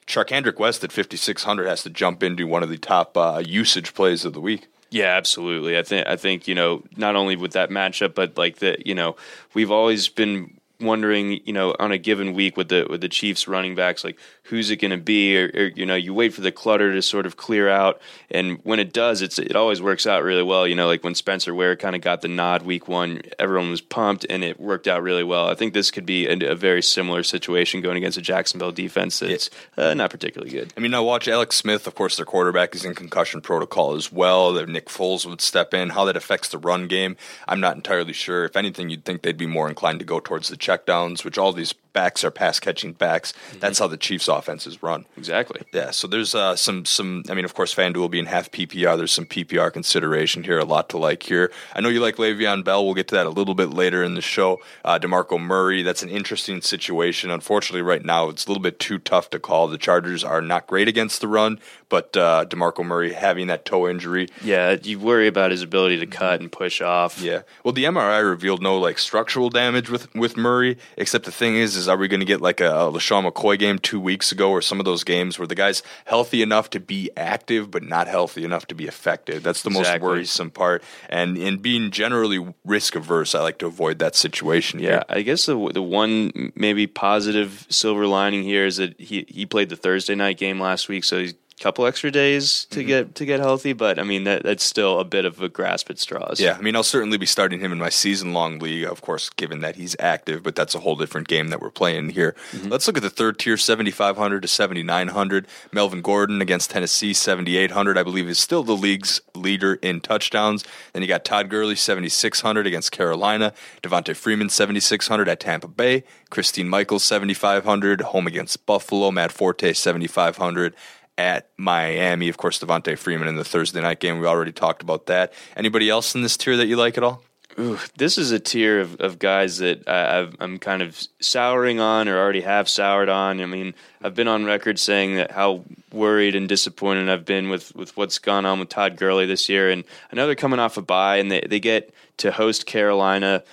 [0.08, 4.23] Charcandrick West at 5,600 has to jump into one of the top uh, usage plays
[4.26, 4.67] of the week.
[4.89, 5.78] Yeah, absolutely.
[5.78, 8.95] I think I think you know not only with that matchup, but like the you
[8.95, 9.17] know
[9.54, 13.47] we've always been wondering you know on a given week with the with the Chiefs
[13.47, 16.41] running backs like who's it going to be or, or you know you wait for
[16.41, 17.99] the clutter to sort of clear out
[18.31, 21.15] and when it does it's it always works out really well you know like when
[21.15, 24.87] Spencer Ware kind of got the nod week one everyone was pumped and it worked
[24.87, 28.17] out really well I think this could be a, a very similar situation going against
[28.17, 31.87] a Jacksonville defense that's uh, not particularly good I mean, now watch Alex Smith.
[31.87, 34.53] Of course, their quarterback is in concussion protocol as well.
[34.53, 35.89] That Nick Foles would step in.
[35.89, 38.45] How that affects the run game, I'm not entirely sure.
[38.45, 41.53] If anything, you'd think they'd be more inclined to go towards the checkdowns, which all
[41.53, 43.33] these backs are pass catching backs.
[43.60, 45.05] That's how the Chiefs' offense is run.
[45.17, 47.23] exactly Yeah, so there's uh, some some.
[47.27, 50.60] I mean, of course, FanDuel being half PPR, there's some PPR consideration here.
[50.60, 51.51] A lot to like here.
[51.73, 52.86] I know you like Le'Veon Bell.
[52.86, 54.60] We'll get to that a little bit later in the show.
[54.86, 55.81] Uh, Demarco Murray.
[55.81, 57.31] That's an interesting situation.
[57.31, 59.67] Unfortunately, right now it's a little bit too tough to call.
[59.67, 63.88] The Chargers are not great against the run, but uh, Demarco Murray having that toe
[63.88, 64.27] injury.
[64.43, 67.41] yeah you worry about his ability to cut and push off Yeah.
[67.63, 70.77] Well, the MRI revealed no like structural damage with with Murray.
[70.95, 73.58] Except the thing is, is are we going to get like a, a LeSean McCoy
[73.58, 76.80] game two weeks ago, or some of those games where the guy's healthy enough to
[76.80, 79.43] be active but not healthy enough to be effective?
[79.43, 80.84] That's the most worrisome part.
[81.10, 84.80] And in being generally risk averse, I like to avoid that situation.
[84.80, 85.04] Yeah, here.
[85.10, 89.69] I guess the the one maybe positive silver lining here is that he he played
[89.69, 92.87] the Thursday night game last week, so he's couple extra days to Mm-hmm.
[92.87, 93.73] get to get healthy.
[93.73, 96.39] But I mean that that's still a bit of a grasp at straws.
[96.39, 99.29] Yeah, I mean, I'll certainly be starting him in my season long league, of course,
[99.31, 102.35] given that he's active, but that's a whole different game that we're playing here.
[102.65, 105.47] Let's look at the third tier 7,500 to 7,900.
[105.71, 110.63] Melvin Gordon against Tennessee, 7,800, I believe, is still the league's leader in touchdowns.
[110.93, 113.53] Then you got Todd Gurley, 7,600 against Carolina.
[113.81, 116.03] Devonta Freeman, 7,600 at Tampa Bay.
[116.29, 119.11] Christine Michaels, 7,500, home against Buffalo.
[119.11, 120.75] Matt Forte, 7,500
[121.17, 122.30] at Miami.
[122.30, 124.19] Of course, Devonta Freeman in the Thursday night game.
[124.19, 125.34] We already talked about that.
[125.56, 127.23] Anybody else in this tier that you like at all?
[127.60, 132.08] Ooh, this is a tier of, of guys that I, I'm kind of souring on
[132.08, 133.41] or already have soured on.
[133.41, 137.75] I mean, I've been on record saying that how worried and disappointed I've been with,
[137.75, 139.71] with what's gone on with Todd Gurley this year.
[139.71, 143.43] And I know they're coming off a bye and they, they get to host Carolina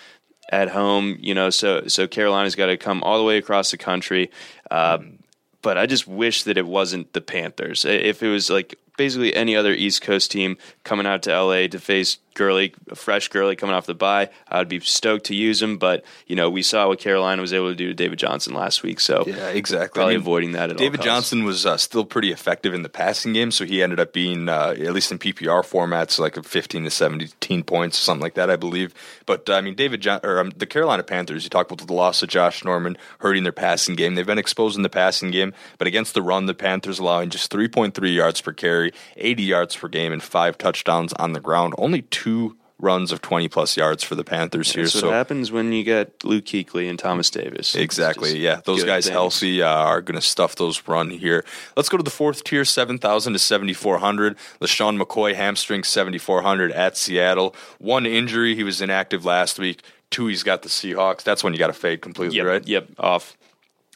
[0.50, 3.79] at home, you know, so so Carolina's got to come all the way across the
[3.79, 4.31] country.
[4.70, 4.98] Uh,
[5.64, 7.87] but I just wish that it wasn't the Panthers.
[7.87, 11.81] If it was like basically any other East Coast team coming out to LA to
[11.81, 15.62] face Gurley, a fresh Gurley coming off the bye, I would be stoked to use
[15.62, 15.79] him.
[15.79, 18.83] But you know, we saw what Carolina was able to do to David Johnson last
[18.83, 19.99] week, so Yeah, exactly.
[19.99, 21.07] Probably I mean, avoiding that at David all.
[21.07, 24.49] Johnson was uh, still pretty effective in the passing game, so he ended up being
[24.49, 28.57] uh, at least in PPR formats like 15 to 17 points, something like that, I
[28.57, 28.94] believe.
[29.27, 31.44] But uh, I mean, David John- or um, the Carolina Panthers.
[31.44, 34.14] You talk about the loss of Josh Norman hurting their passing game.
[34.14, 37.53] They've been exposed in the passing game, but against the run, the Panthers allowing just
[37.53, 41.75] 3.3 yards per carry, 80 yards per game, and five touchdowns on the ground.
[41.79, 42.23] Only two
[42.78, 44.84] runs of 20 plus yards for the Panthers here.
[44.84, 47.74] That's so what happens when you get Luke Kuechly and Thomas Davis.
[47.74, 48.38] Exactly.
[48.38, 49.12] Yeah, those guys things.
[49.12, 51.44] healthy uh, are going to stuff those run here.
[51.76, 54.37] Let's go to the fourth tier, seven thousand to seventy four hundred.
[54.60, 57.54] LeSean McCoy hamstring seventy four hundred at Seattle.
[57.78, 59.82] One injury, he was inactive last week.
[60.10, 61.22] Two, he's got the Seahawks.
[61.22, 62.68] That's when you got to fade completely, Yep, right?
[62.68, 63.37] Yep, off.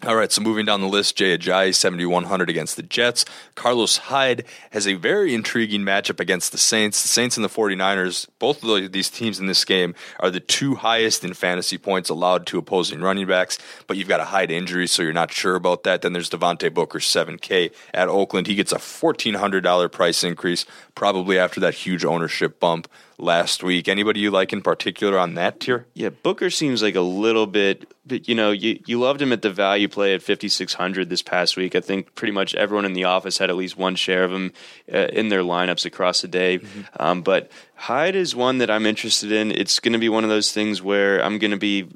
[0.06, 3.24] All right, so moving down the list, Jay Ajayi, 7,100 against the Jets.
[3.56, 7.02] Carlos Hyde has a very intriguing matchup against the Saints.
[7.02, 10.76] The Saints and the 49ers, both of these teams in this game are the two
[10.76, 13.58] highest in fantasy points allowed to opposing running backs,
[13.88, 16.02] but you've got a Hyde injury, so you're not sure about that.
[16.02, 18.46] Then there's Devontae Booker, 7K at Oakland.
[18.46, 22.86] He gets a $1,400 price increase, probably after that huge ownership bump
[23.18, 23.88] last week.
[23.88, 25.86] Anybody you like in particular on that tier?
[25.94, 29.42] Yeah, Booker seems like a little bit, but you know, you, you loved him at
[29.42, 31.74] the value play at 5,600 this past week.
[31.74, 34.52] I think pretty much everyone in the office had at least one share of him
[34.92, 36.60] uh, in their lineups across the day.
[36.98, 39.50] Um, but Hyde is one that I'm interested in.
[39.50, 41.88] It's going to be one of those things where I'm going to be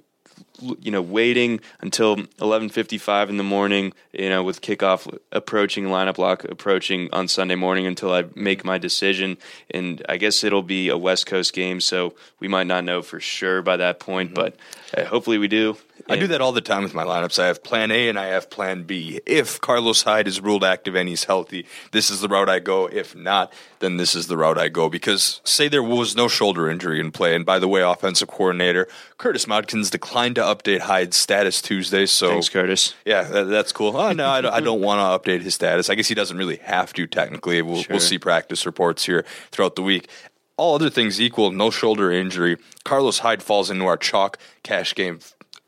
[0.80, 6.44] you know waiting until 11:55 in the morning you know with kickoff approaching lineup lock
[6.44, 9.36] approaching on Sunday morning until I make my decision.
[9.70, 13.20] And I guess it'll be a West Coast game so we might not know for
[13.20, 14.56] sure by that point but
[14.96, 15.76] uh, hopefully we do
[16.08, 17.38] I do that all the time with my lineups.
[17.38, 19.20] I have plan A and I have plan B.
[19.26, 22.86] If Carlos Hyde is ruled active and he's healthy, this is the route I go.
[22.86, 24.88] If not, then this is the route I go.
[24.88, 28.88] Because say there was no shoulder injury in play, and by the way, offensive coordinator
[29.18, 32.06] Curtis Modkins declined to update Hyde's status Tuesday.
[32.06, 32.94] So Thanks, Curtis.
[33.04, 33.96] Yeah, that, that's cool.
[33.96, 35.88] Oh no, I don't, I don't want to update his status.
[35.90, 37.62] I guess he doesn't really have to technically.
[37.62, 37.94] We'll, Sure.
[37.94, 40.08] we'll see practice reports here throughout the week.
[40.56, 42.56] All other things equal, no shoulder injury.
[42.84, 45.20] Carlos Hyde falls into our chalk cash game.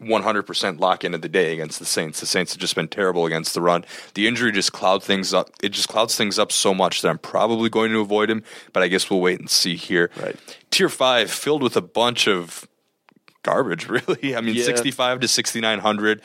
[0.05, 2.21] 100% lock in of the day against the Saints.
[2.21, 3.85] The Saints have just been terrible against the run.
[4.15, 5.51] The injury just cloud things up.
[5.63, 8.83] It just clouds things up so much that I'm probably going to avoid him, but
[8.83, 10.11] I guess we'll wait and see here.
[10.21, 10.37] Right.
[10.71, 12.67] Tier 5 filled with a bunch of
[13.45, 14.35] garbage, really.
[14.35, 14.65] I mean, Yeah.
[14.65, 16.21] 65 to 6,900.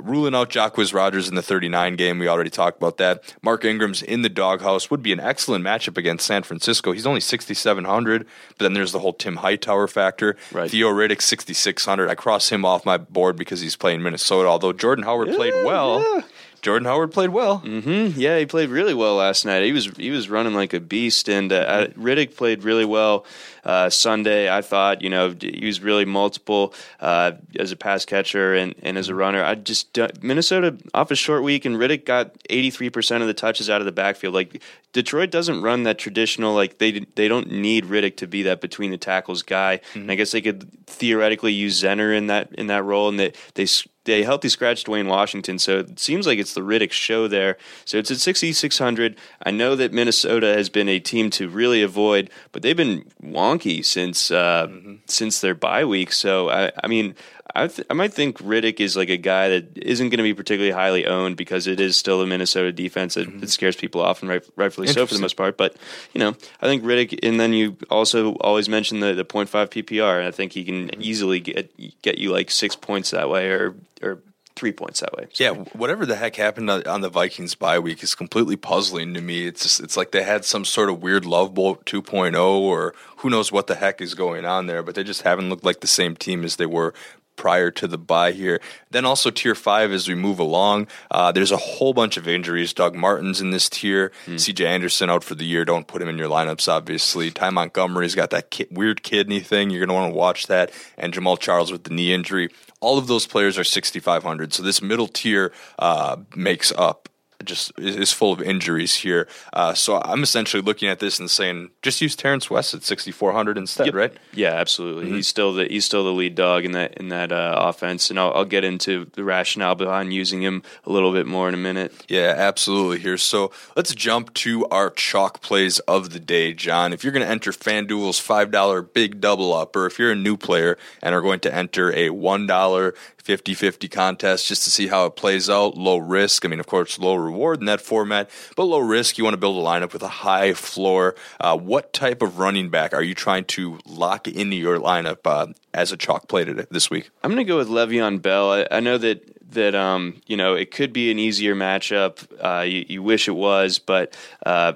[0.00, 2.18] Ruling out Jacquizz Rodgers in the 39 game.
[2.18, 3.34] We already talked about that.
[3.42, 6.92] Mark Ingram's in the doghouse would be an excellent matchup against San Francisco.
[6.92, 10.36] He's only 6,700, but then there's the whole Tim Hightower factor.
[10.52, 10.70] Right.
[10.70, 12.08] Theo Riddick, 6,600.
[12.08, 16.22] I cross him off my board because he's playing Minnesota, although Jordan Howard played well.
[16.62, 17.60] Jordan Howard played well.
[17.60, 18.20] Mm-hmm.
[18.20, 19.64] Yeah, he played really well last night.
[19.64, 23.24] He was he was running like a beast, and uh, Riddick played really well
[23.64, 24.54] uh, Sunday.
[24.54, 28.98] I thought you know he was really multiple uh, as a pass catcher and, and
[28.98, 29.42] as a runner.
[29.42, 33.34] I just Minnesota off a short week, and Riddick got eighty three percent of the
[33.34, 34.34] touches out of the backfield.
[34.34, 38.60] Like Detroit doesn't run that traditional like they they don't need Riddick to be that
[38.60, 39.80] between the tackles guy.
[39.94, 43.32] And I guess they could theoretically use Zenner in that in that role, and they
[43.54, 43.66] they
[44.10, 47.56] they healthy scratched Dwayne Washington, so it seems like it's the Riddick show there.
[47.84, 49.16] So it's at 6,600.
[49.44, 53.84] I know that Minnesota has been a team to really avoid, but they've been wonky
[53.84, 54.68] since uh,
[55.06, 56.12] since their bye week.
[56.12, 57.14] So I, I mean,
[57.54, 60.34] I, th- I might think Riddick is like a guy that isn't going to be
[60.34, 63.46] particularly highly owned because it is still a Minnesota defense that, that mm-hmm.
[63.46, 65.56] scares people off, and right, rightfully so for the most part.
[65.56, 65.76] But
[66.14, 70.18] you know, I think Riddick, and then you also always mention the the 0.5 PPR,
[70.18, 71.02] and I think he can mm-hmm.
[71.02, 74.18] easily get get you like six points that way, or or
[74.56, 75.26] three points that way.
[75.32, 79.14] So- Yeah, whatever the heck happened on on the Vikings bye week is completely puzzling
[79.14, 79.46] to me.
[79.46, 83.30] It's just, it's like they had some sort of weird love boat 2.0 or who
[83.30, 85.86] knows what the heck is going on there, but they just haven't looked like the
[85.86, 86.92] same team as they were
[87.36, 88.60] prior to the bye here.
[88.90, 92.72] Then also tier five as we move along, uh, there's a whole bunch of injuries.
[92.72, 94.12] Doug Martin's in this tier.
[94.26, 95.64] CJ Anderson out for the year.
[95.64, 97.30] Don't put him in your lineups, obviously.
[97.30, 99.70] Ty Montgomery's got that ki- weird kidney thing.
[99.70, 100.70] You're going to want to watch that.
[100.96, 102.50] And Jamaal Charles with the knee injury.
[102.80, 104.54] All of those players are 6,500.
[104.54, 107.09] So this middle tier uh, makes up
[107.44, 109.28] just is full of injuries here.
[109.52, 113.56] Uh, so I'm essentially looking at this and saying, just use Terrance West at 6,400
[113.58, 113.94] instead, Yep.
[113.94, 114.12] right?
[114.32, 115.10] Yeah, absolutely.
[115.10, 118.18] He's still the he's still the lead dog in that in that uh, offense, and
[118.18, 121.58] I'll, I'll get into the rationale behind using him a little bit more in a
[121.58, 121.92] minute.
[122.08, 122.98] Yeah, absolutely.
[122.98, 126.92] Here, so let's jump to our chalk plays of the day, John.
[126.92, 130.16] If you're going to enter FanDuel's five dollar big double up, or if you're a
[130.16, 134.88] new player and are going to enter a one dollar 50-50 contest just to see
[134.88, 136.44] how it plays out, low risk.
[136.44, 139.18] I mean, of course, low reward in that format, but low risk.
[139.18, 141.14] You want to build a lineup with a high floor.
[141.38, 145.52] Uh, what type of running back are you trying to lock into your lineup uh,
[145.74, 147.10] as a chalk play today, this week?
[147.22, 148.52] I'm going to go with Le'Veon Bell.
[148.52, 152.26] I, I know that that um, you know it could be an easier matchup.
[152.42, 154.74] Uh, you, you wish it was, but uh,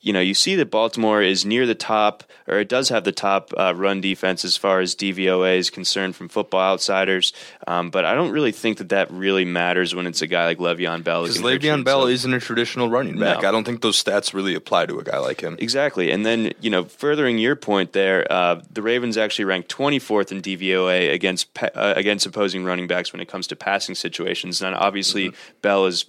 [0.00, 3.12] you know you see that Baltimore is near the top, or it does have the
[3.12, 7.32] top uh, run defense as far as DVOA is concerned from Football Outsiders.
[7.66, 10.58] Um, but I don't really think that that really matters when it's a guy like
[10.58, 11.22] Le'Veon Bell.
[11.22, 11.70] Because can hurt you.
[11.70, 13.42] Le'Veon Bell isn't a traditional running back.
[13.42, 13.48] No.
[13.48, 15.56] I don't think those stats really apply to a guy like him.
[15.58, 16.10] Exactly.
[16.10, 20.40] And then, you know, furthering your point there, uh, the Ravens actually ranked 24th in
[20.40, 24.62] DVOA against uh, against opposing running backs when it comes to passing situations.
[24.62, 25.32] And obviously,
[25.62, 26.06] Bell is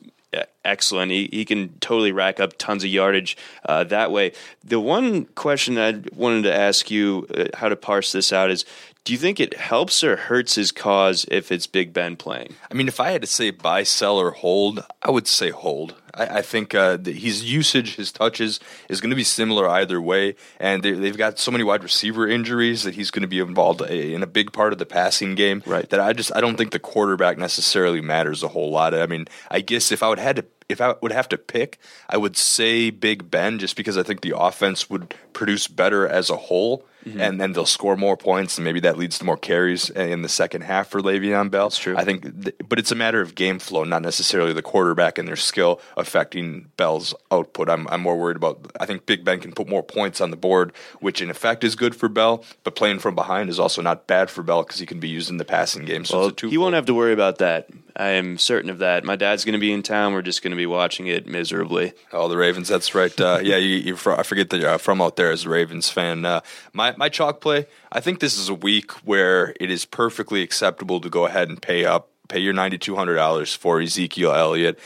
[0.63, 1.11] excellent.
[1.11, 4.33] He, he can totally rack up tons of yardage uh, that way.
[4.63, 8.65] The one question I wanted to ask you uh, how to parse this out is
[9.03, 12.53] do you think it helps or hurts his cause if it's Big Ben playing?
[12.69, 15.95] I mean, if I had to say buy, sell, or hold, I would say hold.
[16.13, 18.59] I, I think uh, the, his usage, his touches,
[18.89, 20.35] is going to be similar either way.
[20.59, 23.81] And they, they've got so many wide receiver injuries that he's going to be involved
[23.81, 25.63] a- in a big part of the passing game.
[25.65, 25.89] Right.
[25.89, 28.93] That I just I don't think the quarterback necessarily matters a whole lot.
[28.93, 31.79] I mean, I guess if I would had to if I would have to pick,
[32.07, 36.29] I would say Big Ben just because I think the offense would produce better as
[36.29, 36.85] a whole.
[37.05, 40.29] And then they'll score more points, and maybe that leads to more carries in the
[40.29, 41.67] second half for Le'Veon Bell.
[41.69, 41.97] That's true.
[41.97, 45.27] I think, th- but it's a matter of game flow, not necessarily the quarterback and
[45.27, 47.69] their skill affecting Bell's output.
[47.69, 48.71] I'm, I'm more worried about.
[48.79, 51.75] I think Big Ben can put more points on the board, which in effect is
[51.75, 54.85] good for Bell, but playing from behind is also not bad for Bell because he
[54.85, 56.05] can be used in the passing game.
[56.05, 57.69] So Well, it's a he won't have to worry about that.
[57.95, 59.03] I am certain of that.
[59.03, 60.13] My dad's going to be in town.
[60.13, 61.91] We're just going to be watching it miserably.
[62.13, 62.69] Oh, the Ravens.
[62.69, 63.19] That's right.
[63.19, 65.89] Uh, yeah, you, you're fr- I forget that you're from out there as a Ravens
[65.89, 66.23] fan.
[66.23, 66.39] Uh,
[66.71, 67.67] my my chalk play.
[67.91, 71.61] I think this is a week where it is perfectly acceptable to go ahead and
[71.61, 74.79] pay up pay your $9,200 for Ezekiel Elliott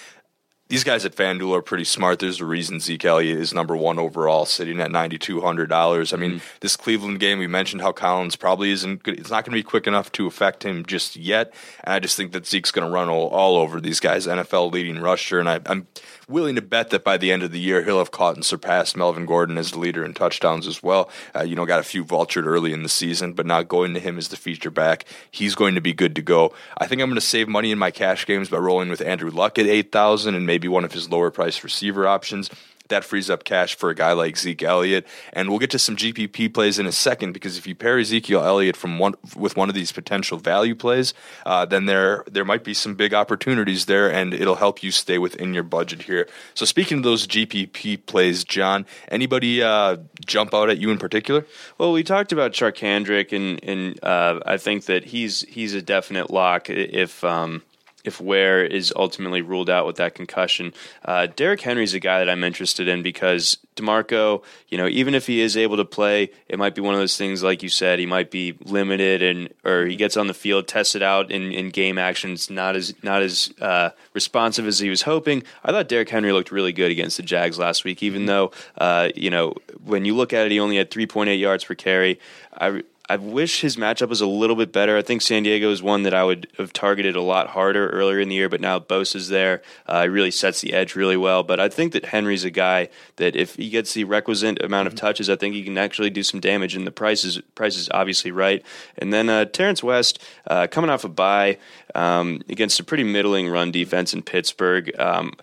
[0.67, 2.17] these guys at FanDuel are pretty smart.
[2.17, 6.12] There's a reason Zeke Elliott is number one overall, sitting at ninety two hundred dollars.
[6.12, 6.58] I mean, mm-hmm.
[6.62, 9.04] this Cleveland game, we mentioned how Collins probably isn't.
[9.04, 9.19] Good.
[9.19, 11.54] It's not going to be quick enough to affect him just yet.
[11.84, 14.71] And I just think that Zeke's going to run all, all, over these guys, NFL
[14.71, 15.86] leading rusher, and I, I'm
[16.28, 18.97] willing to bet that by the end of the year he'll have caught and surpassed
[18.97, 21.10] Melvin Gordon as the leader in touchdowns as well.
[21.36, 23.99] Uh, you know, got a few vultured early in the season, but now going to
[23.99, 26.54] him as the feature back, he's going to be good to go.
[26.78, 29.30] I think I'm going to save money in my cash games by rolling with Andrew
[29.30, 32.49] Luck at eight thousand and maybe one of his lower price receiver options
[32.89, 35.08] that frees up cash for a guy like Zeke Elliott.
[35.34, 38.43] And we'll get to some GPP plays in a second because if you pair Ezekiel
[38.43, 41.13] Elliott from one with one of these potential value plays,
[41.45, 45.17] uh, then there there might be some big opportunities there, and it'll help you stay
[45.17, 46.28] within your budget here.
[46.54, 51.45] So speaking of those GPP plays, John, anybody uh, jump out at you in particular?
[51.78, 56.30] Well, we talked about Charcandrick, and and uh, I think that he's he's a definite
[56.30, 57.23] lock if.
[57.23, 57.63] Um,
[58.06, 60.74] if Ware is ultimately ruled out with that concussion.
[61.04, 65.28] Uh, Derrick Henry's a guy that I'm interested in because DeMarco, you know, even if
[65.28, 68.00] he is able to play, it might be one of those things, like you said,
[68.00, 71.70] he might be limited and or he gets on the field, tested out in, in
[71.70, 75.44] game actions, not as not as uh, responsive as he was hoping.
[75.63, 78.28] I thought Derrick Henry looked really good against the Jags last week, even mm-hmm.
[78.28, 81.76] though uh, you know when you look at it, he only had 3.8 yards per
[81.76, 82.20] carry.
[82.58, 84.98] I I wish his matchup was a little bit better.
[84.98, 88.20] I think San Diego is one that I would have targeted a lot harder earlier
[88.20, 89.62] in the year, but now Bosa's there.
[89.86, 91.44] Uh, he really sets the edge really well.
[91.44, 94.96] But I think that Henry's a guy that if he gets the requisite amount of
[94.96, 95.06] mm-hmm.
[95.06, 96.76] touches, I think he can actually do some damage.
[96.76, 98.65] And the price is, price is obviously right.
[98.98, 101.60] And then uh, Terrance West uh, coming off a bye
[101.94, 104.91] um, against a pretty middling run defense in Pittsburgh.
[105.00, 105.34] Um,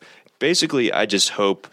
[0.40, 1.68] basically, I just hope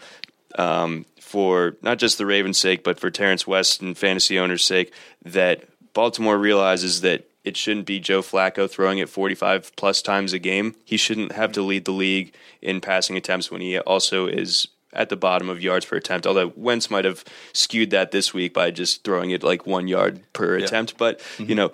[0.56, 4.92] um, for not just the Ravens' sake, but for Terrance West and fantasy owners' sake,
[5.24, 10.38] that Baltimore realizes that it shouldn't be Joe Flacco throwing it 45 plus times a
[10.38, 10.74] game.
[10.84, 15.08] He shouldn't have to lead the league in passing attempts when he also is at
[15.08, 16.26] the bottom of yards per attempt.
[16.26, 20.20] Although Wentz might have skewed that this week by just throwing it like one yard
[20.32, 20.64] per yeah.
[20.64, 20.98] attempt.
[20.98, 21.44] But, mm-hmm.
[21.44, 21.72] you know,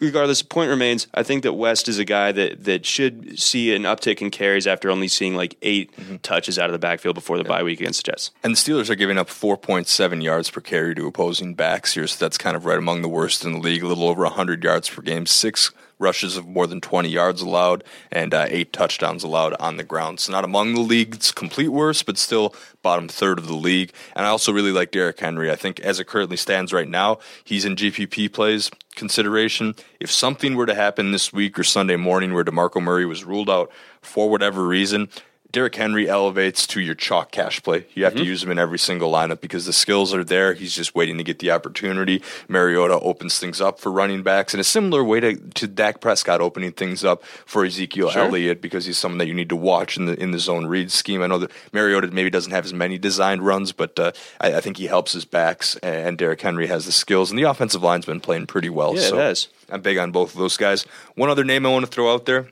[0.00, 1.06] regardless, the point remains.
[1.14, 4.66] I think that West is a guy that that should see an uptick in carries
[4.66, 6.16] after only seeing like 8 mm-hmm.
[6.16, 7.48] touches out of the backfield before the yeah.
[7.48, 8.30] bye week against the Jets.
[8.42, 12.24] And the Steelers are giving up 4.7 yards per carry to opposing backs here, so
[12.24, 13.82] that's kind of right among the worst in the league.
[13.82, 17.84] A little over 100 yards per game, six rushes of more than 20 yards allowed,
[18.10, 20.20] and uh, eight touchdowns allowed on the ground.
[20.20, 23.92] So not among the league's complete worst, but still bottom third of the league.
[24.14, 25.50] And I also really like Derrick Henry.
[25.50, 29.74] I think as it currently stands right now, he's in GPP plays consideration.
[30.00, 33.50] If something were to happen this week or Sunday morning where DeMarco Murray was ruled
[33.50, 33.70] out
[34.02, 35.08] for whatever reason,
[35.54, 37.86] Derrick Henry elevates to your chalk cash play.
[37.94, 38.24] You have mm-hmm.
[38.24, 40.52] to use him in every single lineup because the skills are there.
[40.52, 42.24] He's just waiting to get the opportunity.
[42.48, 46.40] Mariota opens things up for running backs in a similar way to, to Dak Prescott
[46.40, 48.22] opening things up for Ezekiel sure.
[48.24, 50.90] Elliott because he's someone that you need to watch in the in the zone read
[50.90, 51.22] scheme.
[51.22, 54.60] I know that Mariota maybe doesn't have as many designed runs, but uh, I, I,
[54.60, 58.06] think he helps his backs, and Derrick Henry has the skills, and the offensive line's
[58.06, 58.96] been playing pretty well.
[58.96, 59.48] Yeah, so it has.
[59.70, 60.82] I'm big on both of those guys.
[61.14, 62.48] One other name I want to throw out there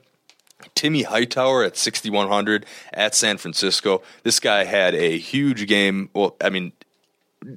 [0.75, 4.01] Timmy Hightower at 6,100 at San Francisco.
[4.23, 6.09] This guy had a huge game.
[6.13, 6.73] Well, I mean,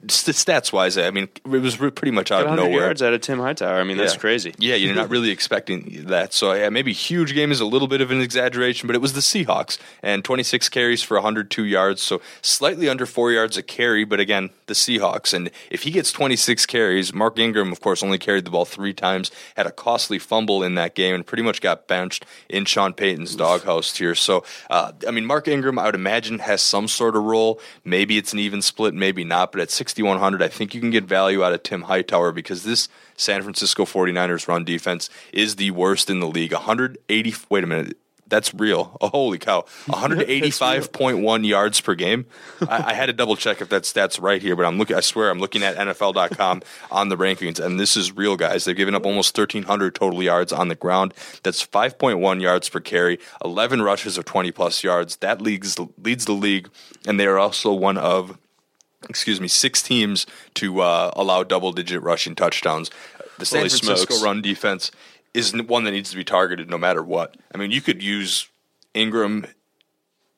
[0.06, 2.86] stats wise, I mean, it was pretty much out of nowhere.
[2.86, 3.78] yards out of Tim Hightower.
[3.78, 4.20] I mean, that's yeah.
[4.20, 4.54] crazy.
[4.58, 6.32] Yeah, you're not really expecting that.
[6.32, 9.12] So yeah, maybe huge game is a little bit of an exaggeration, but it was
[9.12, 14.04] the Seahawks and 26 carries for 102 yards, so slightly under four yards a carry.
[14.04, 18.18] But again, the Seahawks, and if he gets 26 carries, Mark Ingram, of course, only
[18.18, 21.60] carried the ball three times, had a costly fumble in that game, and pretty much
[21.60, 24.14] got benched in Sean Payton's doghouse here.
[24.14, 27.60] So, uh, I mean, Mark Ingram, I would imagine, has some sort of role.
[27.84, 31.04] Maybe it's an even split, maybe not, but at 6,100, I think you can get
[31.04, 36.10] value out of Tim Hightower because this San Francisco 49ers run defense is the worst
[36.10, 36.52] in the league.
[36.52, 37.96] 180, wait a minute,
[38.28, 38.96] that's real.
[39.00, 39.64] Oh, holy cow.
[39.86, 42.26] 185.1 yards per game.
[42.68, 45.00] I, I, had to double check if that stat's right here, but I'm looking, I
[45.00, 48.64] swear I'm looking at NFL.com on the rankings, and this is real, guys.
[48.64, 51.14] They've given up almost 1,300 total yards on the ground.
[51.42, 55.16] That's 5.1 yards per carry, 11 rushes of 20 plus yards.
[55.16, 56.68] That leads, leads the league,
[57.06, 58.38] and they are also one of
[59.08, 62.90] excuse me, six teams to uh, allow double digit rushing touchdowns.
[63.38, 64.22] The San Holy Francisco smokes.
[64.22, 64.90] run defense
[65.34, 67.36] is one that needs to be targeted no matter what.
[67.54, 68.48] I mean, you could use
[68.94, 69.46] Ingram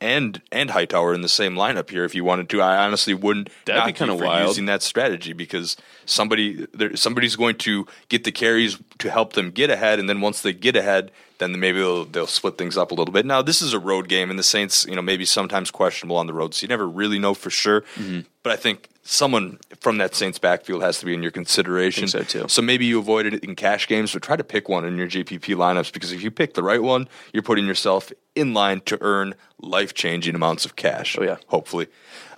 [0.00, 2.60] and and Hightower in the same lineup here if you wanted to.
[2.60, 7.36] I honestly wouldn't That'd be kind of wild using that strategy because somebody there, somebody's
[7.36, 10.76] going to get the carries to help them get ahead, and then once they get
[10.76, 13.24] ahead, then maybe they'll, they'll split things up a little bit.
[13.24, 16.26] Now, this is a road game, and the Saints, you know, maybe sometimes questionable on
[16.26, 17.82] the road, so you never really know for sure.
[17.96, 18.20] Mm-hmm.
[18.42, 22.08] But I think someone from that Saints backfield has to be in your consideration.
[22.08, 22.44] So, too.
[22.48, 25.08] So maybe you avoided it in cash games, but try to pick one in your
[25.08, 28.98] GPP lineups because if you pick the right one, you're putting yourself in line to
[29.00, 31.16] earn life changing amounts of cash.
[31.18, 31.36] Oh, yeah.
[31.46, 31.86] Hopefully.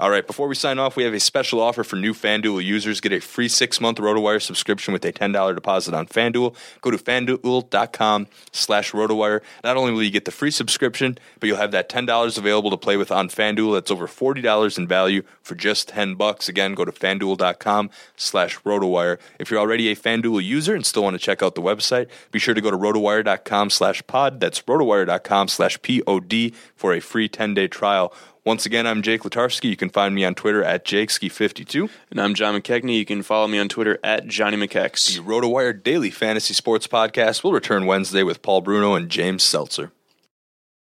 [0.01, 3.03] All right, before we sign off, we have a special offer for new FanDuel users.
[3.03, 6.57] Get a free six month RotoWire subscription with a $10 deposit on FanDuel.
[6.81, 9.43] Go to fanduel.com slash RotoWire.
[9.63, 12.79] Not only will you get the free subscription, but you'll have that $10 available to
[12.79, 13.75] play with on FanDuel.
[13.75, 16.49] That's over $40 in value for just 10 bucks.
[16.49, 19.19] Again, go to fanduel.com slash RotoWire.
[19.39, 22.39] If you're already a FanDuel user and still want to check out the website, be
[22.39, 24.41] sure to go to rotowire.com slash pod.
[24.41, 28.15] That's rotowire.com slash P-O-D for a free 10-day trial.
[28.43, 29.69] Once again, I'm Jake Latarski.
[29.69, 31.91] You can find me on Twitter at JakeSki52.
[32.11, 32.97] And I'm John McKechnie.
[32.97, 35.15] You can follow me on Twitter at Johnny McKex.
[35.15, 39.93] The RotoWire Daily Fantasy Sports Podcast will return Wednesday with Paul Bruno and James Seltzer.